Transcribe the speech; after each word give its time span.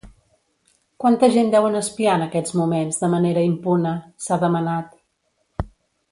Quanta 1.03 1.27
gent 1.35 1.51
deuen 1.55 1.75
espiar 1.81 2.15
en 2.19 2.23
aquests 2.27 2.55
moments 2.61 2.97
de 3.05 3.09
manera 3.15 3.43
impune?, 3.51 3.91
s’ha 4.27 4.39
demanat. 4.45 4.97